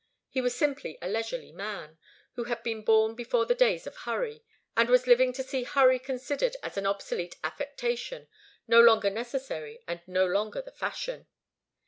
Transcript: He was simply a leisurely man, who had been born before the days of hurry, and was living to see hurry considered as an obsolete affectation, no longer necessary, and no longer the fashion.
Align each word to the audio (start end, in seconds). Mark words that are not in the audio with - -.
He 0.29 0.41
was 0.41 0.55
simply 0.55 0.97
a 0.99 1.07
leisurely 1.07 1.51
man, 1.51 1.99
who 2.33 2.45
had 2.45 2.63
been 2.63 2.83
born 2.83 3.13
before 3.13 3.45
the 3.45 3.53
days 3.53 3.85
of 3.85 3.97
hurry, 3.97 4.43
and 4.75 4.89
was 4.89 5.05
living 5.05 5.31
to 5.33 5.43
see 5.43 5.61
hurry 5.63 5.99
considered 5.99 6.55
as 6.63 6.75
an 6.75 6.87
obsolete 6.87 7.35
affectation, 7.43 8.27
no 8.67 8.81
longer 8.81 9.11
necessary, 9.11 9.83
and 9.87 10.01
no 10.07 10.25
longer 10.25 10.59
the 10.59 10.71
fashion. 10.71 11.27